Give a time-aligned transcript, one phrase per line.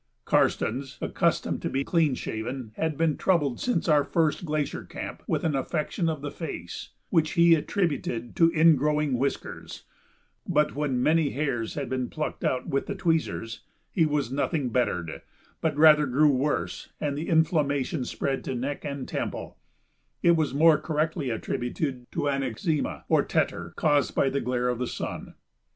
[0.25, 5.43] Karstens, accustomed to be clean shaven, had been troubled since our first glacier camp with
[5.43, 9.83] an affection of the face which he attributed to "ingrowing whiskers,"
[10.47, 13.57] but when many hairs had been plucked out with the tweezers
[13.93, 15.21] and he was nothing bettered,
[15.61, 19.59] but rather grew worse and the inflammation spread to neck and temple,
[20.23, 24.79] it was more correctly attributed to an eczema, or tetter, caused by the glare of
[24.79, 25.35] the sun.